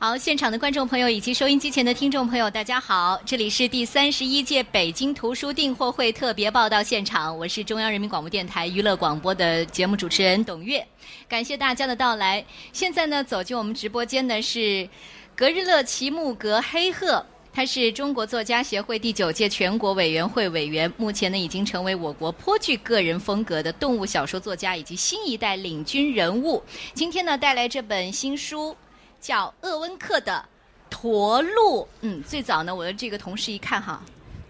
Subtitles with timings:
[0.00, 10.86] 好，现场的观众朋友以及收音机前的听众朋友，大家好，这里是第三十一届北京图书订货会特别报道现场，我是中央人民广播电台娱乐广播的节目主持人董月，
[11.28, 12.44] 感谢大家的到来。
[12.72, 14.88] 现在呢，走进我们直播间的是
[15.34, 26.62] 格日乐齐木格黑鹤，他是中国作家协会第九届全国委员会委员，目前呢已经成为我国颇具个人风格的动物小说作家以及新一代领军人物。
[26.94, 28.76] 今天呢，带来这本新书。
[29.20, 30.44] 叫鄂温克的
[30.90, 34.00] 驼鹿，嗯，最早呢，我的这个同事一看哈，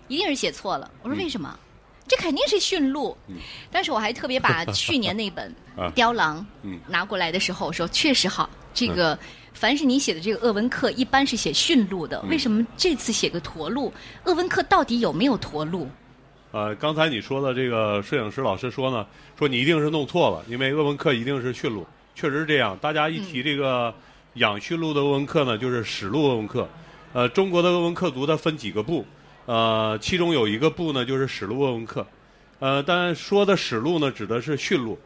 [0.07, 0.91] 一定是写错了。
[1.03, 1.59] 我说为什么？
[2.07, 3.15] 这肯定是驯鹿。
[3.71, 5.55] 但是我还特别把 去年那本
[5.93, 6.47] 《雕狼》
[6.87, 8.49] 拿过来的时候说，确实好。
[8.73, 9.19] 这个
[9.53, 13.93] 凡是你写的这个鄂温克，一般是写驯鹿的，为什么这次写个驼鹿？
[14.25, 15.89] 鄂温克到底有没有驼鹿？
[16.53, 22.79] 呃，刚才你说的这个摄影师老师说呢，说你一定是弄错了，因为鄂温克一定是驯鹿，确实是这样。
[22.79, 23.93] 大家一提这个。
[24.39, 26.69] 养驯鹿的鄂温克呢，就是史鹿鄂温克。
[27.13, 29.05] 呃，中国的鄂温克族它分几个部，
[29.47, 32.07] 呃，其中有一个部呢就是史鹿鄂温克。
[32.59, 34.99] 呃，但说的史鹿呢指的是驯鹿。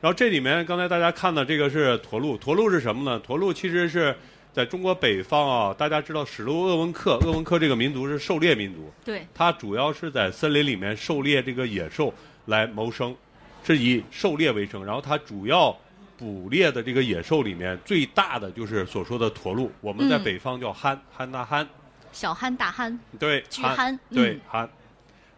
[0.00, 3.18] 然后这里面刚才大家看的这个是驼鹿，驼鹿是什么呢？
[3.20, 4.14] 驼鹿其实是
[4.52, 8.92] 在中国北方啊，大家知道史鹿鄂温克，鄂温克这个民族是狩猎民族。
[9.04, 9.26] 对。
[9.34, 12.12] 它主要是在森林里面狩猎这个野兽
[12.44, 13.16] 来谋生，
[13.64, 14.84] 是以狩猎为生。
[14.84, 15.76] 然后它主要。
[16.16, 21.68] 捕猎的这个野兽里面最大的就是所说的驼鹿，我们在北方叫憨憨大憨，
[22.12, 24.68] 小憨大憨，对，巨憨，对憨。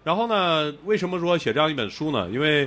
[0.04, 2.30] 然后呢，为什么说写这样一本书呢？
[2.30, 2.66] 因为，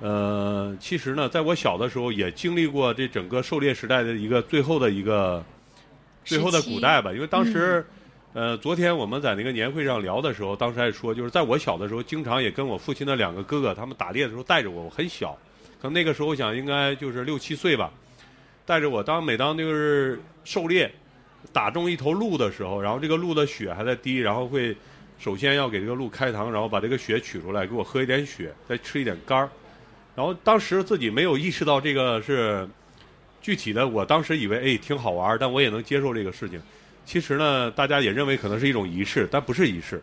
[0.00, 5.44] 呃，其实呢，在我小的时候也经历过这整个狩猎时代的一个最后的一个
[6.24, 7.12] 最后的古代吧。
[7.12, 7.84] 因为当时，
[8.32, 15.36] 呃，昨天我们在那个年会上聊的时候，当时还说，就是在我小的时候，经常也跟我父亲的两个哥哥他们打猎的时候带着我，我很小。
[15.80, 17.92] 可能那个时候我想应该就是六七岁吧，
[18.66, 20.90] 带着我当每当就是狩猎，
[21.52, 24.76] 打中一头鹿的时候，然后这个鹿的血还在滴，然后会
[25.18, 29.48] 首先要给这个鹿开膛，然后把这个血取出来，给我喝一点血，再吃一点肝儿。
[30.16, 32.68] 然后当时自己没有意识到这个是
[33.40, 36.60] 具体的，我当时以为哎挺好玩，但我也能接受这个事情。
[37.06, 40.02] 其实呢，大家也认为可能是一种仪式，但不是仪式。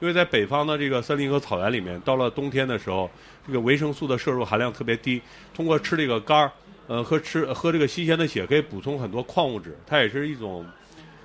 [0.00, 3.10] 因为在北方的这个森林和草原里面，到了冬天的时候，
[3.46, 5.22] 这个维生素的摄入含量特别低。
[5.54, 6.52] 通过吃这个肝儿，
[6.88, 9.78] 呃，和吃喝这个新鲜的血，可以补充很多矿物质。
[9.86, 10.66] 它也是一种，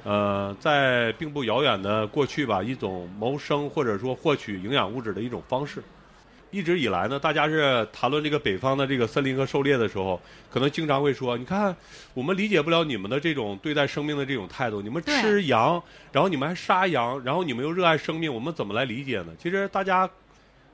[0.04, 5.84] 呃，在并不遥远的过去吧，一种谋生或者说获取营养物质的一种方式。
[6.52, 11.76] 一直以来呢，大家是谈论这个北方的这个森林和狩猎的时候，可能经常会说：“你看，
[12.14, 14.82] 我们理解不了你们的这种对待生命的这种态度。
[14.82, 20.10] 你们吃羊，然后你们还杀羊，然后你们又热爱生命，我们怎么来理解呢？”其实大家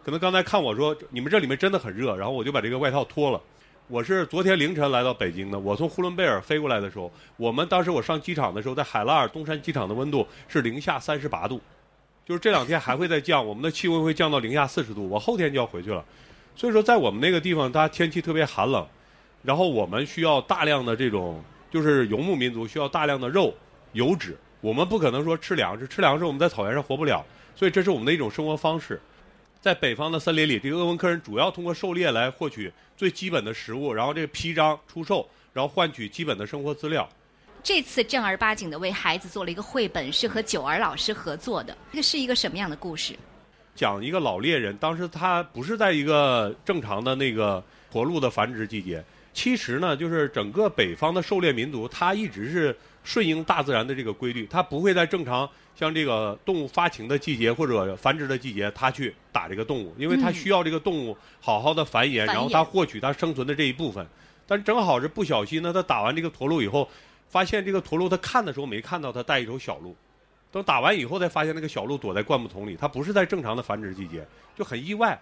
[0.03, 3.41] 可能刚才看我说，你们这里面真的很热，然后我就把这个外套脱了。
[3.87, 11.61] 我是昨天凌晨来到北京的，我从呼伦贝尔飞过来的时候，我们当时我上机场的时候，在海拉尔东山机场的温度是零下三十八度。
[12.25, 15.07] 就是这两天还会再降，我们的气温会降到零下四十度。
[15.07, 16.03] 我后天就要回去了，
[16.55, 18.85] 所以说在我们那个地方，它天气特别寒冷，
[19.43, 23.53] 然后我们需要大量的这种，就是游牧民族需要大量的肉、
[23.93, 24.35] 油脂。
[24.59, 27.23] 我们不可能说吃粮食，吃粮食我们在草原上活不了，
[27.55, 28.99] 所以这是我们的一种生活方式。
[29.61, 37.07] 在北方的森林里，这个鄂温克人主要通过狩猎来获取最基本的食物，然后这个披张出售，然后换取基本的生活资料。
[37.65, 41.75] 这次正儿八经的为孩子做了一个绘本，是和九儿老师合作的。
[41.91, 43.15] 这是一个什么样的故事？
[43.73, 49.03] 讲一个老猎人，当时他不是在一个正常的那个驼鹿的繁殖季节。
[49.33, 64.05] 其实呢，就是整个北方的狩猎民族，他一直是顺应大自然的这个规律，他不会在正常像这个动物发情的季节或者繁殖的季节，他去打这个动物，因为他需要这个动物好好的繁衍，然后他获取他生存的这一部分。
[64.47, 66.87] 但正好是不小心呢，他打完这个驼鹿以后。
[67.27, 69.95] 发现这个驼鹿，他看的时候没看到他带一头小鹿，
[70.51, 74.25] 等打完以后才发现那个小鹿躲在灌木丛里，它不是在正常的繁殖季节，
[74.55, 75.19] 就很意外。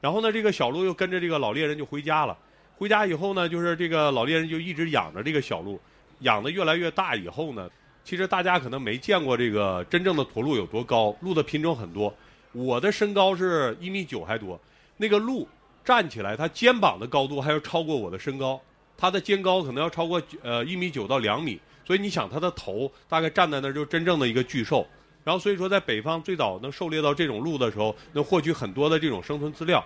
[0.00, 2.36] 然后呢，这个小鹿又跟着这个老猎人就回家了。
[2.76, 5.80] 回家以后呢，就是这个老猎人就一直养着这个小鹿，
[6.20, 7.70] 养的越来越大以后呢，
[8.02, 12.12] 其实大家可能没见过这个真正的驼鹿有多高，鹿的品种很多。
[12.50, 14.60] 我的身高是一米九还多，
[14.96, 15.46] 那个鹿
[15.84, 18.60] 站起来，它肩膀的高度还要超过我的身高。
[19.02, 24.86] 它的肩高可能要超过呃一米九到两米，所以你想它的头大概站在那儿就真正的一个巨兽。
[25.24, 29.84] 然后所以说在北方最早能狩猎到这种鹿的时候，能获取很多的这种生存资料。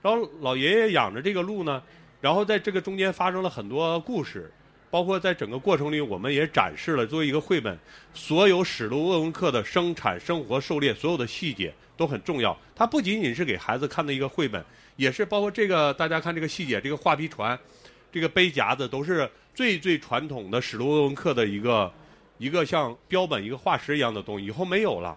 [0.00, 1.82] 然后老爷爷养着这个鹿呢，
[2.20, 4.48] 然后在这个中间发生了很多故事，
[4.92, 7.76] 包括在整个过程里我们也展示了作为一个绘本，
[8.14, 12.56] 所有史路鄂温克的生产、生活、狩猎所有的细节都很重要。
[12.76, 14.64] 它不仅仅是给孩子看的一个绘本，
[14.94, 17.58] 也是包括这个大家看这个细节，这个画皮船。
[18.12, 21.90] 这个杯夹子都是最最传统的史洛文克的一个
[22.36, 25.16] 一个像标本、一个化石一样的东西，以后没有了。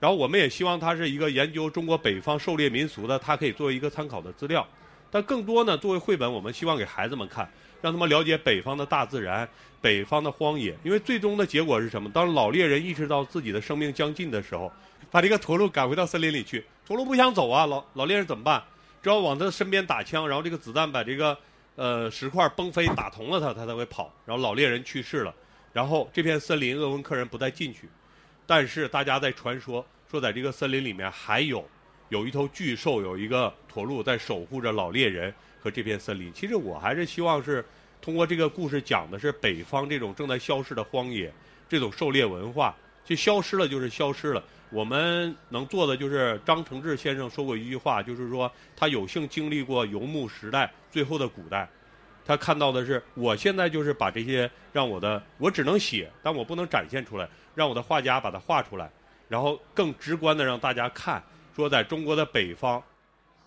[0.00, 4.66] 然后我们也希望它是一个研究中国北方狩猎民俗的，它可以作为一个参考的资料。
[5.10, 7.46] 但更多呢，作为绘本，我们希望给孩子们看，
[7.82, 9.46] 让他们了解北方的大自然、
[9.80, 10.74] 北方的荒野。
[10.82, 12.08] 因为最终的结果是什么？
[12.10, 14.72] 当老猎人意识到自己的生命将近的时候，
[15.10, 18.62] 把这个驼鹿赶回到森林里去，驼鹿不想走啊，老老猎人怎么办？
[19.02, 21.36] 只要往他身边打枪，然后这个子弹把这个
[21.76, 24.12] 呃石块崩飞，打疼了他，他才会跑。
[24.24, 25.34] 然后老猎人去世了，
[25.72, 27.88] 然后这片森林鄂温克人不再进去。
[28.46, 31.64] 但是大家在传说说，在这个森林里面还有。
[32.08, 36.32] 有一头巨兽，有一个驼鹿在守护着老猎人和这片森林。
[36.32, 37.64] 其实我还是希望是
[38.02, 41.32] 通过这个故事讲的是北方这种正在消失的荒野，
[41.68, 42.74] 这种狩猎文化
[43.04, 44.42] 就消失了，就是消失了。
[44.70, 51.68] 我们能做的就是张承志先生说过一句话，就是说他有幸经历过游牧时代最后的古代，
[52.24, 58.88] 他看到的是我现在就是把这些让我的我只能写，但我不能展现出来，让我的画家把它画出来，
[59.28, 61.22] 然后更直观的让大家看。
[61.56, 62.80] 说在中国的北方，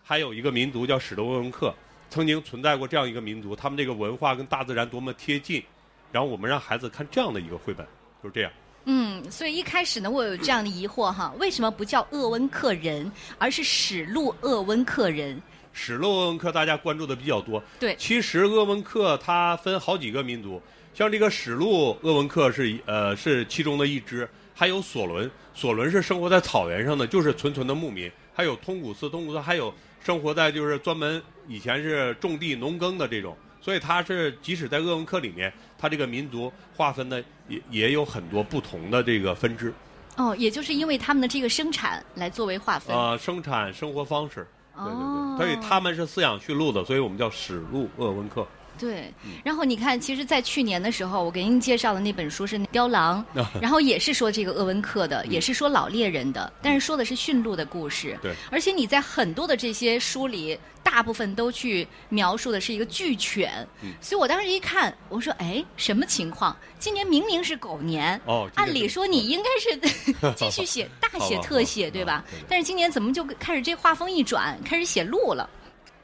[0.03, 1.73] 还有一个民族叫史德文克，
[2.09, 5.63] 曾经存在过这样一个民族，他们这个文化跟大自然多么贴近。
[6.11, 7.87] 然后我们让孩子看这样的一个绘本，
[8.21, 8.51] 就是这样。
[8.85, 15.41] 嗯，所以一开始呢，我有这样的疑惑哈，为什么不叫鄂温克人，而是史路鄂温克人？
[15.71, 17.63] 史路鄂温克大家关注的比较多。
[17.79, 20.61] 对，其实鄂温克它分好几个民族，
[20.93, 24.27] 像这个史路鄂温克是呃是其中的一支。
[24.55, 28.09] 还有索伦，索伦是生活在草原上的，就是纯纯的牧民。
[28.35, 33.35] 还有通古斯，通古斯还有生活在就是专门以前是种地农耕的这种。
[33.63, 39.73] 所以它是即使在鄂温克里面，它这个民族划分的也也有很多不同的这个分支。
[40.17, 42.93] 哦，也就是因为他们的这个生产来作为划分。
[42.93, 44.45] 呃，生产生活方式，
[44.75, 48.45] 对对对，所以他们是饲养驯鹿的，所以我们叫史鹿鄂温克。
[48.77, 53.23] 对，然后你看，其实，在去年的时候，我给您介绍的那本书是《雕狼
[53.61, 58.17] 》，然后也是说这个鄂温克的，也是说老猎人的，但是说的是驯鹿的故事。
[58.21, 63.65] 对，而且你在很多的这些书里，大部分都去描述的是一个巨犬。
[63.81, 66.55] 嗯，所以我当时一看，我说：“哎，什么情况？
[66.79, 72.25] 今年明明是狗年，哦，按理说你应该是 继续写大写特写，对吧？
[72.49, 75.49] 但是今年怎么就开始这画风一转，开始写鹿了？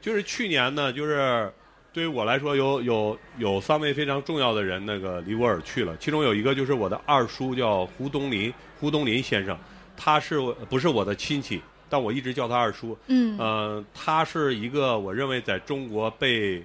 [0.00, 1.52] 就是去年呢，就是。
[1.92, 5.96] 对于我来说，有有有三位非常重要的人，那个离我而去了。
[5.98, 9.58] 其中有一个就是我的二叔，叫胡东林，胡东林先生，
[9.96, 11.60] 他是不是我的亲戚？
[11.88, 12.96] 但我一直叫他二叔。
[13.08, 13.36] 嗯。
[13.38, 16.62] 呃，他是一个我认为在中国被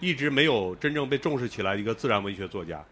[0.00, 2.84] 一直没有真正被重视起来的一个自然文学作家。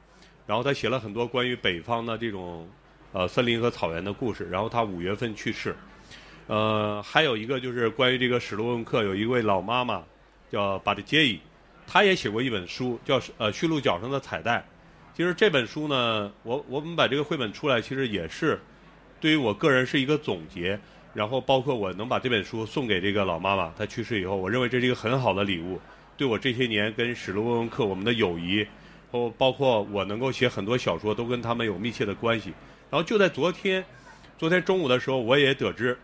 [0.46, 2.68] 然后他写了很多关于北方的这种
[3.10, 4.48] 呃森林和草原的故事。
[4.48, 5.74] 然后他五月份去世。
[6.46, 10.04] 呃，还有一个就是关于这个史洛文克，有一位老妈妈
[10.48, 11.40] 叫巴德杰伊。
[11.86, 14.58] 他也写过一本书，叫《呃驯鹿角上的彩带》。
[15.16, 18.60] 其实这本书呢，我我们把这个绘本出来，其实也是
[19.20, 20.78] 对于我个人是一个总结。
[21.14, 25.80] 然后包括我能把这本书送给这个老妈妈，她去世以后，我认为这是一个很好的礼物，
[26.14, 28.66] 对我这些年跟史卢文克我们的友谊，
[29.10, 32.52] 或包括我能够写很多小说，都跟他们有密切的关系。
[32.90, 33.82] 然后就在昨天，
[34.36, 35.98] 昨天中午的时候，我也得知，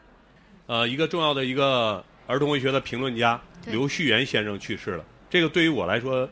[0.67, 5.05] 呃，一个重要的一个儿童文学的评论家刘旭元先生去世了。
[5.33, 6.29] 这个对于我来说，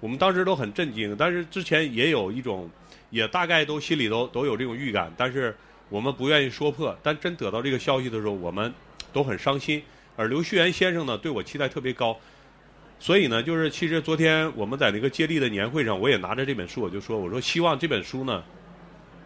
[0.00, 1.16] 我们当时都很震惊。
[1.16, 2.68] 但是之前也有一种，
[3.08, 5.56] 也大概都心里都都有这种预感，但是
[5.88, 6.94] 我们不愿意说破。
[7.02, 8.70] 但真得到这个消息的时候，我们
[9.14, 9.82] 都很伤心。
[10.14, 12.14] 而刘旭元先生呢，对我期待特别高。
[12.98, 18.44] 所以呢，就是其实昨天我们在那个接力的年会上，我也拿着这本书，我就说，我说希望这本书呢，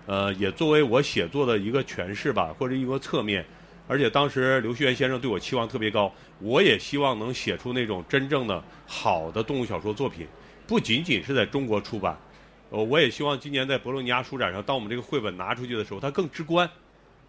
[0.06, 3.44] 呃，也作为我写作的一个诠释吧，或者一个侧面。
[3.88, 10.26] 而且当时刘旭元先生对我期望特别高，我也希望能写出那种真正的好的动物小说作品，
[10.66, 12.16] 不仅仅是在中国出版。
[12.70, 16.66] 呃，我也希望今年在博洛尼亚书展上，当我们这个绘本拿出去的时候，它更直观，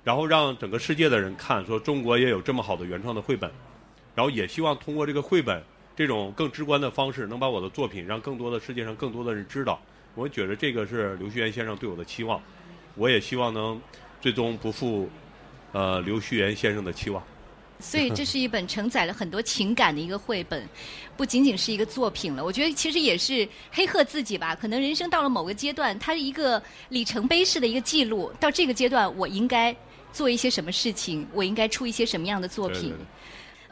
[0.03, 3.51] 然后让整个世界的人看，说中国也有这么好的原创的绘本。
[4.15, 5.61] 然后也希望通过这个绘本
[5.95, 9.81] 这种更直观的方式，能把我的作品让更多的世界上更多的人知道。
[10.15, 12.39] 我觉得这个是刘旭元先生对我的期望，
[12.95, 13.81] 我也希望能
[14.21, 15.09] 最终不负。
[15.73, 17.21] 呃，刘旭元先生的期望。
[17.79, 20.65] 所以这是一本承载了很多情感的一个绘本，
[21.17, 22.45] 不仅仅是一个作品了。
[22.45, 28.31] 我觉得其实也是黑鹤自己吧，可能人生到了某个阶段，它是一个里程碑式的一个记录。
[28.39, 29.75] 到这个阶段，我应该
[30.13, 31.27] 做一些什么事情？
[31.33, 32.95] 我应该出一些什么样的作品？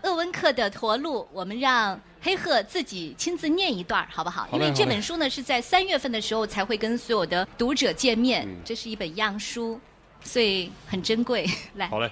[0.02, 4.50] 鄂温克的驼鹿，我们让黑鹤自己亲自念一段，好不好？
[4.52, 9.80] 因为这本书呢是在三月份的时候才会跟所有的读者见面，这是一本样书。
[10.24, 11.88] 所以很珍贵， 来。
[11.88, 12.10] 好嘞，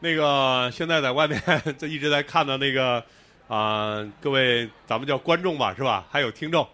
[0.00, 1.40] 那个现在在外面
[1.78, 3.02] 这一直在看的那个
[3.48, 6.06] 啊，各位咱们叫观众吧，是吧？
[6.10, 6.66] 还有听众，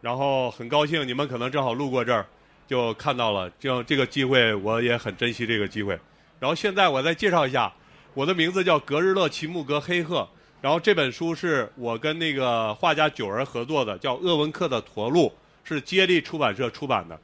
[0.00, 2.26] 然后很高兴你们可能正好路过这儿，
[2.66, 5.98] 就看到了，这样这个机会我也很珍惜这个机会。
[6.38, 7.72] 然后现在我再介绍一下，
[8.14, 10.28] 我的名字叫格日乐齐木格黑鹤。
[10.60, 15.26] 然后这本书是我跟那个画家九儿合作的，叫《鄂温克的驼鹿》，
[15.64, 17.18] 是接力出版社出版的。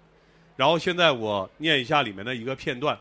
[0.58, 2.98] 然后现在我念一下里面的一个片段：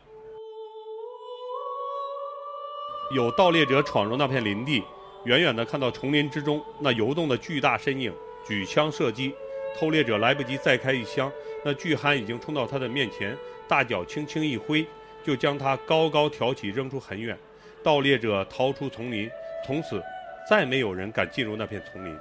[3.16, 4.84] 有盗猎者闯入那片林地，
[5.24, 8.14] 远远的看到丛林之中那游动的巨大身影，
[8.46, 9.34] 举枪射击。
[9.76, 11.32] 偷猎者来不及再开一枪，
[11.66, 13.36] 那巨憨已经冲到他的面前，
[13.68, 14.86] 大脚轻轻一挥，
[15.24, 17.36] 就将他高高挑起，扔出很远。
[17.82, 19.28] 盗猎者逃出丛林，
[19.66, 20.00] 从此。
[20.48, 22.16] 再没有人敢进入那片丛林。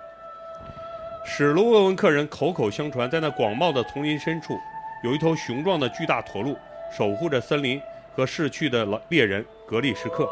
[1.27, 4.59] 史卢厄文克人口口相传，在那广袤的丛林深处，
[5.07, 6.59] 有一头雄壮的巨大驼鹿，
[6.91, 7.81] 守护着森林
[8.13, 10.29] 和逝去的猎人格利什克。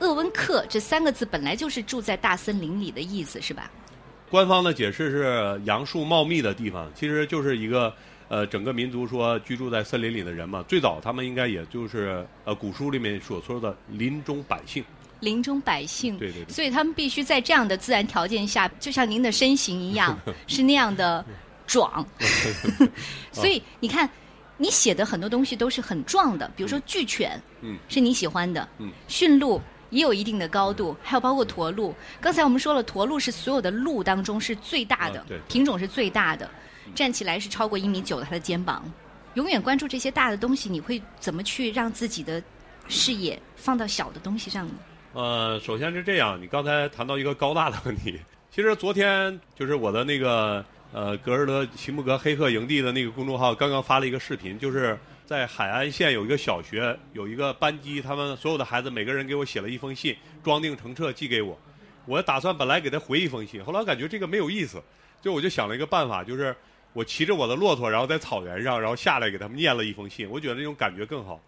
[0.00, 3.70] 鄂温克这三个字本来就是住在大森林里的意思，是吧？
[4.28, 7.94] 官方的解释是杨树茂密的地方，其实就是一个。
[8.30, 14.84] 呃，整个民族说居住在森林里的人嘛，最早他们应该也就是呃古书里面所说的林中百姓。
[15.20, 16.52] 林中百姓，对对对。
[16.52, 21.24] 所以他们必须在这样的自然条件下，就像您的身形一样， 是那样的
[21.66, 22.04] 壮。
[23.30, 24.08] 所以你看，
[24.56, 29.60] 你写的很多东西都是很壮的，比如说巨犬，嗯，是你喜欢的，嗯，驯鹿
[29.90, 31.94] 也有一定的高度，还有包括驼鹿。
[32.20, 36.50] 刚才我们说了，驼鹿是所有的鹿当中是最大的，品种是最大的。
[36.92, 38.82] 站起来是超过一米九的它的肩膀，
[39.34, 42.42] 永远关注这些大的东西，你会怎么去让自己的
[42.88, 44.74] 视野放到小的东西上呢？
[45.12, 61.58] 呃，首先是这样，你刚才谈到一个高大的问题， 其实昨天就是我的那个呃格尔德齐木格黑客营地的那个公众号刚刚发了一个视频，就是在海安县有一个小学有一个班级，他们所有的孩子每个人给我写了一封信，装订成册寄给我，
[62.06, 64.80] 我打算本来给他回一封信，后来感觉这个没有意思，
[65.20, 66.54] 就我就想了一个办法，就是。
[66.92, 70.28] 我骑着我的骆驼，然后在草原上，然后下来给他们念了一封信。
[70.28, 71.40] 我觉得那种感觉更好。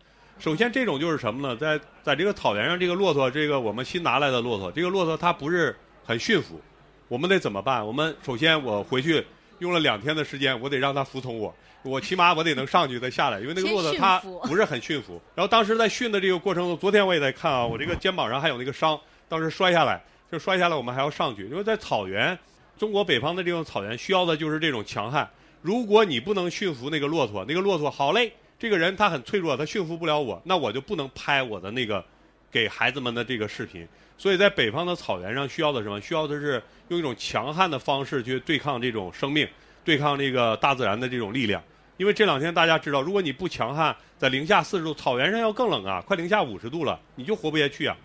[0.42, 1.56] 首先，这种就是什么呢？
[1.56, 5.72] 在在这个草原上，这个骆驼，这个我们新拿来的骆驼，这个骆驼它不是
[6.04, 6.60] 很驯服。
[7.06, 7.86] 我们得怎么办？
[7.86, 9.24] 我们首先我回去
[9.60, 11.54] 用了两天的时间，我得让它服从我。
[11.84, 15.22] 我起码我得能上去再下来，因为那个骆驼它不是很驯服。
[15.36, 22.36] 然后当时在训的这个过程中，昨天我也在看啊，我这个肩膀上还有那个伤，当时摔下来就摔下来，我们还要上去，因为在草原。
[22.76, 25.30] 中国北方的这种草原需要的就是这种强悍。
[25.60, 28.32] 如果你不能驯服那个骆驼，那个骆驼好嘞，
[28.62, 32.04] 这个人他很脆弱，他驯服不了我，那我就不能拍我的那个
[32.48, 33.84] 给孩子们的这个视频。
[34.16, 36.00] 所以在北方的草原上需要的什么？
[36.00, 39.48] 需要的是用一种强悍的方式去对抗这种生命，
[39.84, 41.60] 对抗这个大自然的这种力量。
[41.96, 47.96] 因为这两天大家知道，如果你不强悍，在零下四十度，草原上要更冷啊，快零下五十度了，你就活不下去啊。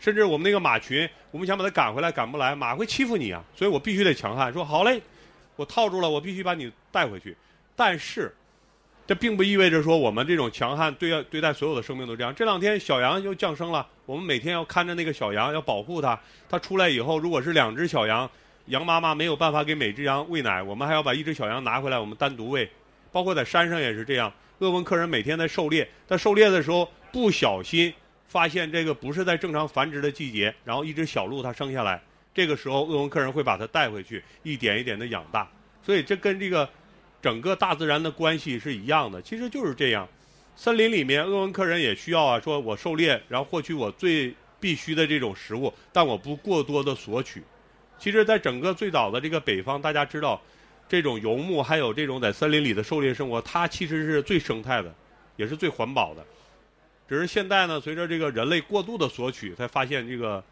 [0.00, 3.44] 甚至我们那个马群，我们想把它赶回来，赶不来，马会欺负你啊。
[3.54, 5.02] 所以我必须得强悍，说好嘞，
[5.56, 7.36] 我套住了，我必须把你带回去。
[7.76, 8.34] 但是，
[9.06, 12.34] 这并不意味着说我们这种强悍对对待所有的生命都这样。
[12.34, 16.18] 这两天小羊又降生了，我们每天要看着那个小羊，要保护它。
[16.48, 18.30] 它出来以后，如果是两只小羊，
[18.66, 22.70] 羊妈妈没有办法给每只羊喂奶，我们还要把一只小羊拿回来，我们单独喂。
[23.12, 24.32] 包括在山上也是这样。
[24.60, 27.92] 鄂温克人每天在狩猎，在狩猎的时候不小心。
[28.26, 32.02] 发现这个不是在正常繁殖的季节，然后一只小鹿它生下来，
[32.34, 35.48] 这个时候鄂温克人会把它带回去，一点一点的养大。
[35.84, 36.68] 所以这跟这个
[37.24, 40.06] 整个大自然的关系是一样的，其实就是这样。
[40.54, 47.42] 森林里面鄂温克人也需要啊，说我狩猎，然后获取我最必须的这种食物，但我不过多的索取。
[47.98, 50.38] 其实，在整个最早的这个北方，大家知道，
[50.86, 54.94] 这种游牧还有这种在森林里的狩猎生活，它其实是最生态的，
[55.36, 56.22] 也是最环保的。
[57.08, 60.44] 只是现在呢，随着这个人类过度的索取，才发现这个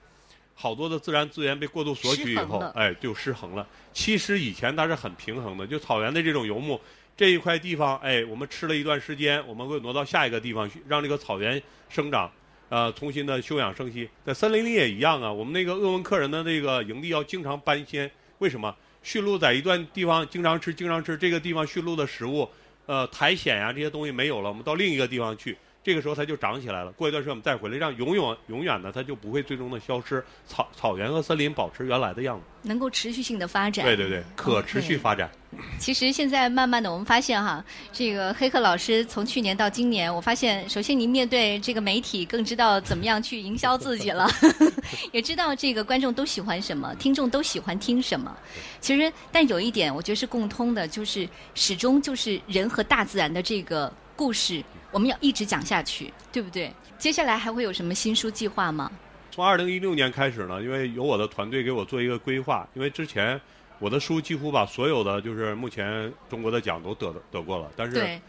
[0.55, 3.67] 好多的自然资源被过度索取以后，哎，就失衡了。
[3.93, 6.81] 其实以前它是很平衡的，就草原的这种游牧，
[7.17, 12.31] 这一块地方，哎，我们吃了一段时间，我们会挪到下一个地方去，让这个草原生长，
[12.69, 14.09] 呃，重新的休养生息。
[14.25, 18.75] 在森林里也一样啊，我们那个鄂温克人的那个营地要经常搬迁，为什么？
[19.03, 22.49] 驯鹿在一段地方经常吃，经常吃这个地方驯鹿的食物，
[22.87, 25.59] 呃，苔藓呀这些东西没有了，我们到另一个地方去。
[25.85, 26.93] 这个时候它就长起来了。
[26.93, 30.25] 过一段时间我们再回来，让永远永远的它就不会最终的消失。
[30.47, 33.85] 草草原和森林保持原来的样子，能够持续性的发展。
[33.85, 35.31] 对对对，可持续发展。
[35.79, 37.62] 其实现在慢慢的我们发现哈，
[37.93, 44.29] 这个黑客老师从去年到今年，我发现首先您面对这个媒体更知道怎么样去营销自己了，
[45.12, 48.35] 也知道这个观众都喜欢什么，听众都喜欢听什么。
[48.81, 54.62] 其实但有一点我觉得是共通的，就是始终就是人和大自然的这个故事。
[54.93, 56.71] 我们要一直讲下去，对不对？
[56.99, 58.93] 接下来还会有什么新书计划吗？
[59.31, 63.41] 从二零一六年开始呢，因为有我的团队给我做一个规划，因为之前
[63.79, 68.21] 我的书几乎把所有的就是目前中国的奖都得得过了，但是，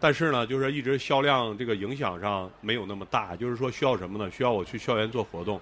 [0.00, 4.28] 但是呢，就是一直销量这个影响上没有那么大，就是说需要什么呢？
[4.32, 5.60] 需要我去校园做活动，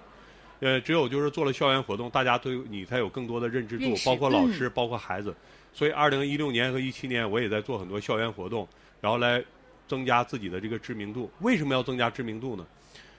[0.61, 5.35] 呃，只有就是做了校园活动，大家对你才有更多的认知度包括老嗯师，包括孩子。
[5.71, 8.67] 所以，二零一六年和一七年，我也在做很多校园活动，
[8.99, 9.43] 然后来
[9.87, 11.31] 增加自己的这个知名度。
[11.39, 12.65] 为什么要增加知名度呢？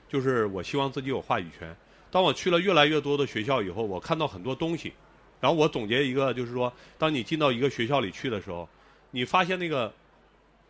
[0.09, 1.75] 就是我希望自己有话语权。
[2.11, 4.93] 当我去了越来越多的学校以后，我看到很多东西，
[5.41, 8.69] 然后我总结一个，就是说，当你进到一个学校里去的时候，
[9.11, 9.93] 你发现那个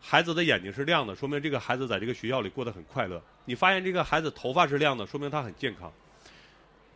[0.00, 3.22] 孩子的眼睛是亮的，说明这个孩子在这个学校里过得很快乐。
[3.44, 5.92] 你发现这个孩子头发是亮的，说明他很健康。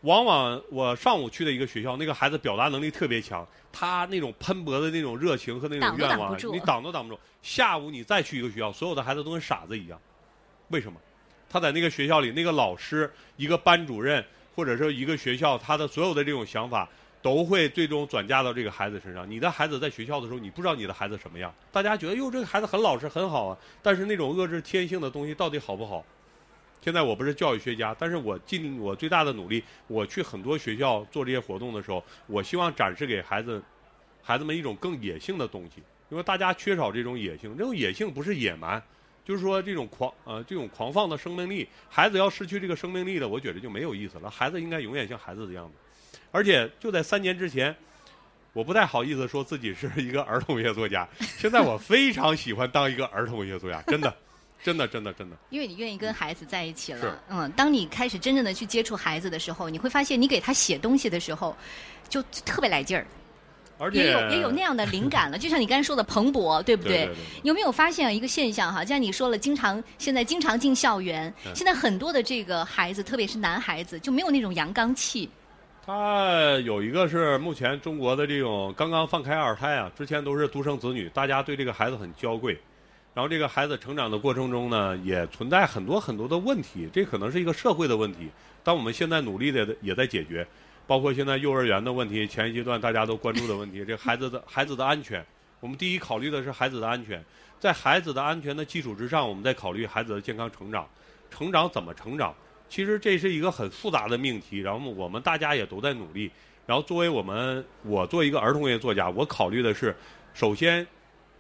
[0.02, 7.18] 往往我上午去的一个学校，那个孩子表达能力特别强，他那种喷薄的那种热情和那种愿望你挡都挡不住。
[7.42, 10.00] 下午你再去一个学校，所有的孩子都跟傻子一样，
[10.68, 10.98] 为什么？
[11.48, 14.24] 他在那个学校里，那个老师、一个班主任
[14.56, 16.88] 或者说一个学校，他的所有的这种想法
[17.20, 19.30] 都会最终转嫁到这个孩子身上。
[19.30, 26.04] 你的孩子在学校的时候，你不知道你的孩子什么样，大家觉得哟这个孩子很老实很好啊，但是那种遏制天性的东西到底好不好？
[26.82, 33.62] 现在我不是教育学家，但是我尽我最大的努力，我去很多学校做这些活动的时候，我希望展示给孩子
[34.20, 38.82] 孩子们一种更野性的东西，因为大家缺少这种野性，这种野性不是野蛮，
[39.24, 44.28] 就是说这种狂呃这种狂放的生命力，孩子要失去这个生命力了，我觉得就没有意思了。
[44.28, 47.74] 孩子应该永远像孩子的样子，而且就在三年之前，
[48.52, 51.08] 我不太好意思说自己是一个儿童文学作家，
[51.38, 54.12] 现在我非常喜欢当一个儿童文学作家，真的，
[54.62, 55.36] 真的，真的，真的。
[55.50, 57.20] 因为你愿意跟孩子在一起了。
[57.28, 61.56] 嗯，当你开始真正的去接触孩子的时候，你会发现你给他写东西的时候，
[62.08, 63.06] 就特别来劲儿，
[63.78, 65.36] 而且也有也有那样的灵感了。
[65.40, 68.84] 就像你刚才说的蓬勃，对不对对对你有没有发现一个现象哈？
[68.84, 75.28] 像你说了，经常现在经常进校园，嗯现在很多的这个孩子，特别是男孩子，就没有那种阳刚气。
[75.84, 82.56] 他有一个是目前中国的这种刚刚放开二胎啊，之前都是独生子女，大家对这个孩子很娇贵，
[83.14, 88.30] 然后这个孩子成长的过程中呢，也存在很多很多的问题，这可能是一个社会的问题，
[88.64, 90.46] 但我们现在努力的也在解决，
[90.86, 95.24] 包括现在幼儿园的问题，前一阶段大家都关注的问题，这孩子的孩子的安全，
[95.60, 97.22] 我们第一考虑的是孩子的安全，
[97.60, 100.88] 在孩子的安全的基础之上，我们再考虑孩子的健康成长，
[101.30, 102.34] 成长怎么成长？
[102.70, 106.30] 其实这是一个很复杂的命题，然后我们大家也都在努力。
[106.64, 109.94] 然后作为我们，我作为一个儿童文学作家，我考虑的是，
[110.32, 110.86] 首先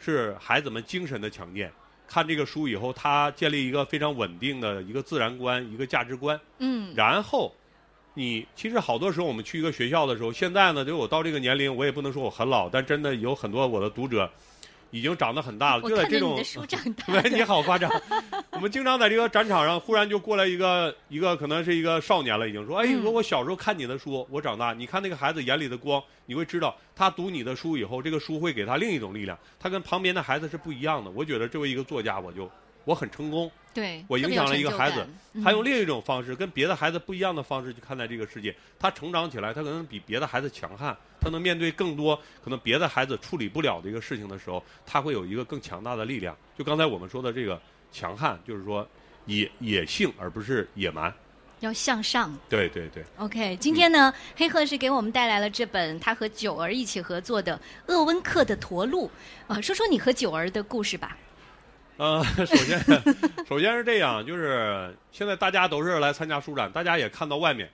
[0.02, 1.72] 是孩子们精神的强健。
[2.08, 6.38] 看这个书以后，他建立一个非常稳定的一个自然观、一个价值观。
[6.58, 7.54] 嗯，然后，
[8.14, 14.30] 你其实好多时候我们去一个学校的时候，现在呢，就我到这个年龄，我也不能说我很老，但真的有很多我的读者
[14.92, 16.36] 已经长得很大了，我就在这种
[17.08, 17.42] 喂你。
[17.42, 17.90] 好夸张。
[18.52, 31.10] 我们经常在这个展场上，忽然就过来一个一个可能是一个少年了，已经说：“哎，嗯说我小时候看你的书，我长大，你看那个孩子眼里的光，你会知道，他读你的书以后，这个书会给他另一种力量，他跟旁边的孩子是不一样的。
[31.10, 32.48] 我觉得作为一个作家，我就
[32.84, 35.04] 我很成功，对，我影响了一个孩子
[35.42, 38.54] 他用另一种方式，跟别的孩子不一样的方式去看待这个世界。
[38.78, 46.36] 他成长起来，他可能比别的孩子强悍，他能面对更多可能别的孩子处理不了的一个事情的时候，他会有一个更强大的力量。
[46.58, 47.60] 就刚才我们说的这个
[47.92, 48.86] 强悍，就是说
[49.26, 51.12] 野野性，而不是野蛮。
[51.60, 52.36] 要向上。
[52.48, 57.56] 对对对，OK，今天呢，黑鹤是给我们带来了这本他和九儿一起合作的
[57.86, 59.06] 《鄂温克的驼鹿》
[59.46, 61.16] 啊、说说你和九儿的故事吧。
[61.98, 62.84] 呃， 首先
[63.46, 67.70] 首先是这样，就是现在大家都是来参加书展，大家也看到外面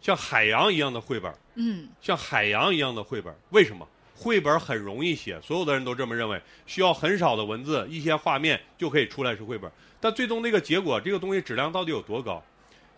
[0.00, 1.32] 像海洋一样的绘本。
[1.54, 3.86] 嗯，像海洋一样的绘本，为什么？
[4.14, 9.70] 绘本很容易写，所有的人都这么认为，需要很少的文字，一些画面就可以出来是绘本。
[9.98, 12.42] 但最终那个结果，这个东西质量到底有多高？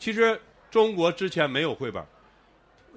[0.01, 2.05] 其实中国之前没有绘本。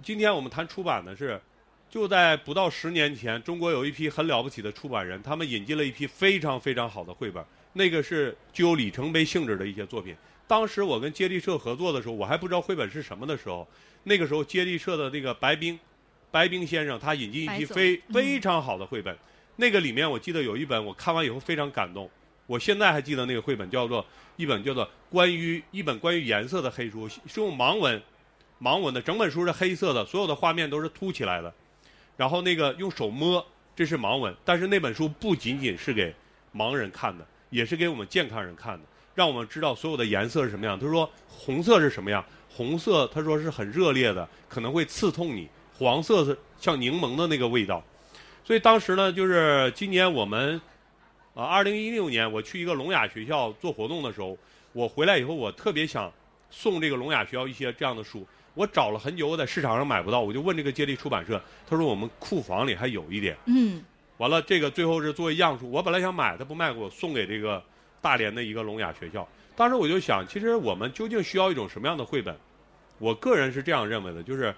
[0.01, 1.39] 今天我们谈出版的是，
[1.87, 10.15] 就在不到十年前，中国有一批很了不起的出版人，他们引进了一批非常非常好的绘本，那个是具有里程碑性质的一些作品。
[10.47, 13.67] 当时我跟接力社合作的时候，我还不知道绘本是什么的时候，
[14.03, 15.79] 那个时候接力社的那个白冰，
[16.31, 19.17] 白冰先生他引进一批非嗯非常好的绘本，
[19.55, 22.09] 那个里面我记得有一本我看完以后非常感动，
[22.45, 24.05] 我现在还记得那个绘本叫做
[24.35, 28.01] 一本叫做关于一本关于颜色的黑书，是用盲文，
[28.61, 31.51] 盲文的，整本书是黑色的，所有的画面都是凸起来的，
[32.17, 33.43] 然后那个用手摸，
[33.75, 36.13] 这是盲文，但是那本书不仅仅是给
[36.53, 38.83] 盲人看的，也是给我们健康人看的，
[39.15, 40.77] 让我们知道所有的颜色是什么样。
[40.77, 42.23] 他说红色是什么样？
[42.55, 45.47] 红色他说是很热烈的，可能会刺痛你；
[45.77, 47.83] 黄色是像柠檬的那个味道。
[48.43, 50.61] 所以当时呢，就是今年我们
[51.33, 54.37] 啊，二零一六年我去一个聋哑学校做活动的时候，
[54.71, 56.11] 我回来以后，我特别想
[56.49, 58.25] 送这个聋哑学校一些这样的书。
[58.53, 63.35] 我找了很久，我在市场上买不到，我就问这个接力出版社，他说我们库房里还有一点。
[63.47, 63.83] 嗯，
[64.17, 67.61] 完了，这个最后是作为样书，我本来想买，他不卖给我，送给这个
[68.05, 69.27] 大连的一个聋哑学校。
[69.55, 72.37] 当时我就想，其实我们究竟需要一种什么样的绘本？
[72.99, 74.53] 我个人是这样认为的，就是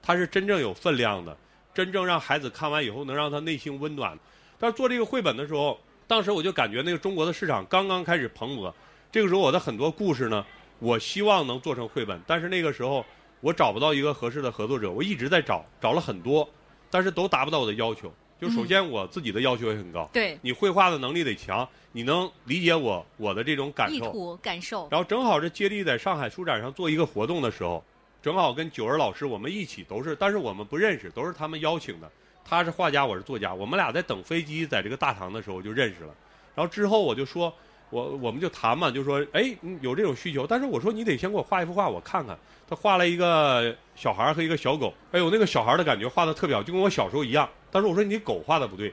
[0.00, 1.36] 它是真正有分量的，
[1.74, 4.16] 真正让孩子看完以后能让他内心温暖。
[4.56, 8.72] 但是做这个绘本的时候，当时我就感觉那个中国的市场刚刚开始蓬勃，
[9.10, 10.46] 这个时候我的很多故事呢，
[10.78, 13.04] 我希望能做成绘本，但是那个时候
[13.40, 16.48] 我找不到一个合适的合作者，我一直在找，找了很多，
[16.88, 18.14] 但是都达不到我的要求。
[18.40, 24.10] 就首先我自己的要求也很高，对，你绘画的能力得强，你能理解我我的这种感意受。
[24.10, 24.88] 图感受。
[24.90, 27.84] 然后正好是接力在上海书展上做一个活动的时候，
[28.20, 32.10] 正好跟九儿老师我们一起都是，但是我们不认识，都是他们邀请的。
[32.44, 36.14] 他是画家，我是作家，我们俩在等飞机在这个大堂的时候就认识了。
[36.54, 37.52] 然后之后我就说，
[37.90, 42.36] 我我们就谈嘛，就说哎嗯有这种需求，但是我说你得先给我画一幅画我看看。
[42.68, 47.48] 他画了一个小孩儿和一个小狗，哎呦那个小孩儿的感觉画的特别好，就跟我小时候一样。
[47.70, 48.92] 但是我说你狗画的不对，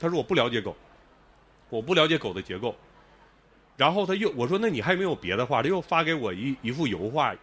[0.00, 0.74] 他说我不了解狗，
[1.68, 2.74] 我不了解狗的结构。
[3.76, 5.62] 然后他又我说那你还有没有别的画？
[5.62, 7.34] 他又发给我一一幅油画，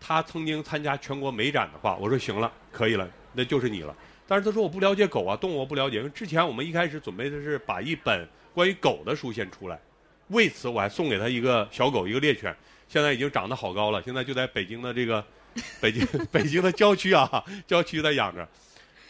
[0.00, 1.96] 他曾经参加全国美展的画。
[1.96, 3.94] 我说行了，可以了，那就是你了。
[4.26, 5.98] 但是他说我不了解狗啊，动物我不了解。
[5.98, 9.78] 因为之前我们一开始准备的是把一本关于狗的书先出来，
[10.28, 12.52] 为此我还送给他一个小狗，一个猎犬，
[12.88, 15.24] 现在已经长得好高了，现在就在北京的这个
[15.80, 18.48] 北京 北京的郊区啊，郊区在养着。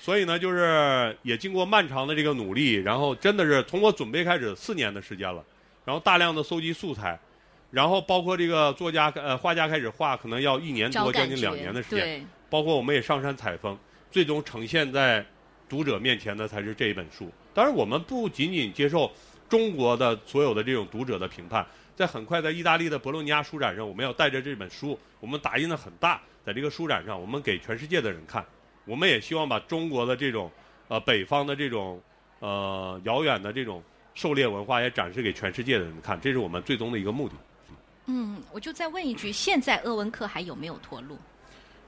[0.06, 5.44] 所以呢，就是也经过漫长的这个努力，然后真的是从我准备开始四年的时间了，
[5.84, 7.18] 然后大量的搜集素材，
[7.72, 12.24] 然后包括这个作家呃画家开始画，可能要一年多，将近两年的时间。
[12.48, 13.76] 包括我们也上山采风，
[14.08, 15.26] 最终呈现在
[15.68, 17.28] 读者面前的才是这一本书。
[17.52, 19.10] 当然，我们不仅仅接受
[19.48, 21.66] 中国的所有的这种读者的评判，
[21.96, 28.46] 在很快在意大利的博洛尼亚书展上，我们要带着这本书，我们打印的很大，在这个书展上，我们给全世界的人看。
[28.86, 30.50] 我们也希望把中国的这种
[30.88, 32.00] 呃北方的这种
[32.38, 33.82] 呃遥远的这种
[34.14, 37.34] 狩猎文化也展示给全世界的人看，这是我们最终的一个目的。
[38.06, 41.18] 嗯，我就再问一句，现在鄂温克还有没有驼鹿？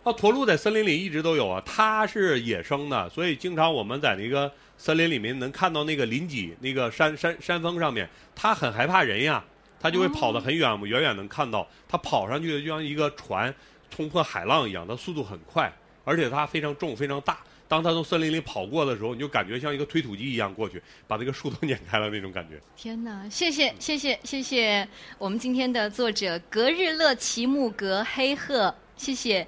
[0.03, 9.45] 啊，驼鹿在森林里一直都有啊，它是野生的，所以经常我们在那个森林里面能看到那个林脊那个山山山峰上面，它很害怕人呀，
[9.79, 13.55] 它就会跑得很远，我们远远能看到它跑上去的就像一个船
[13.91, 15.73] 冲破海浪一样，它速度很快，
[16.09, 17.39] 而且它非常重非常大。
[17.69, 22.59] 当它从森林里跑过的时候，你就感觉像一个推土机一样过去，把那个树都碾开了那种感觉。
[22.77, 23.29] 天哪！
[23.29, 29.47] 谢谢谢谢谢谢我们今天的作者格日乐齐木格黑鹤，谢谢。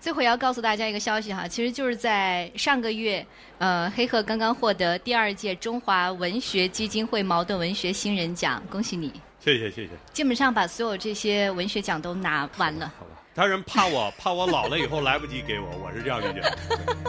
[0.00, 3.24] 最后也要告诉大家一个消息哈，其实就是在上个月，
[3.58, 9.12] 呃，黑鹤刚刚获得第二届中华文学基金会茅盾文学新人奖，恭喜你！
[9.38, 9.90] 谢谢谢谢。
[10.12, 12.92] 基本上把所有这些文学奖都拿完了。
[12.98, 16.58] 好吧，他人怕我 怕我老了以后来不及给我，我是这样理解的。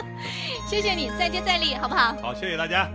[0.69, 2.15] 谢谢你，再接再厉，好不好？
[2.21, 2.89] 好，谢谢大家。